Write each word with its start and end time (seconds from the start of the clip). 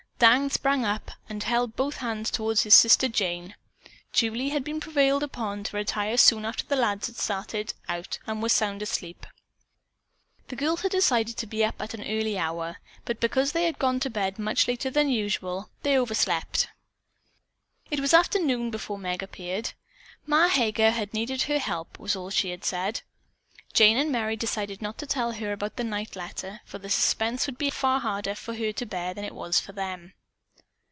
Dan 0.23 0.51
sprang 0.51 0.85
up 0.85 1.09
and 1.29 1.41
held 1.41 1.75
both 1.75 1.95
hands 1.97 2.29
toward 2.29 2.59
his 2.59 2.75
sister 2.75 3.07
Jane. 3.07 3.55
Julie 4.13 4.49
had 4.49 4.63
been 4.63 4.79
prevailed 4.79 5.23
upon 5.23 5.63
to 5.63 5.75
retire 5.75 6.15
soon 6.15 6.45
after 6.45 6.63
the 6.63 6.75
lads 6.75 7.17
started 7.19 7.73
out 7.89 8.19
and 8.27 8.39
was 8.39 8.53
sound 8.53 8.83
asleep. 8.83 9.25
The 10.49 10.55
girls 10.55 10.81
had 10.81 10.91
decided 10.91 11.37
to 11.37 11.47
be 11.47 11.65
up 11.65 11.81
at 11.81 11.95
an 11.95 12.01
early 12.03 12.37
hour, 12.37 12.77
but 13.03 13.19
because 13.19 13.53
they 13.53 13.63
had 13.65 13.79
gone 13.79 13.99
to 14.01 14.11
bed 14.11 14.37
much 14.37 14.67
later 14.67 14.91
than 14.91 15.09
usual 15.09 15.71
they 15.81 15.97
overslept. 15.97 16.67
It 17.89 17.99
was 17.99 18.13
after 18.13 18.37
noon 18.39 18.69
before 18.69 18.99
Meg 18.99 19.23
appeared. 19.23 19.73
"Ma 20.27 20.49
Heger" 20.49 20.91
had 20.91 21.15
needed 21.15 21.41
her 21.43 21.57
help, 21.57 21.97
was 21.97 22.15
all 22.15 22.25
that 22.27 22.35
she 22.35 22.55
said. 22.61 23.01
Jane 23.73 23.95
and 23.95 24.11
Merry 24.11 24.35
decided 24.35 24.81
not 24.81 24.97
to 24.97 25.07
tell 25.07 25.31
her 25.31 25.53
about 25.53 25.77
the 25.77 25.85
night 25.85 26.17
letter, 26.17 26.59
for 26.65 26.77
the 26.77 26.89
suspense 26.89 27.45
would 27.45 27.57
be 27.57 27.69
far 27.69 28.01
harder 28.01 28.35
for 28.35 28.53
her 28.55 28.73
to 28.73 28.85
bear 28.85 29.13
than 29.13 29.23
it 29.23 29.33
was 29.33 29.61
for 29.61 29.71
them. 29.71 30.11